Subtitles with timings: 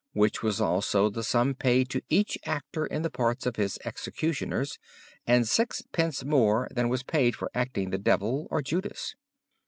[0.13, 4.79] which was also the sum paid to each actor in the parts of His executioners,
[5.27, 6.25] and 6d.
[6.25, 9.13] more than was paid for acting the Devil or Judas.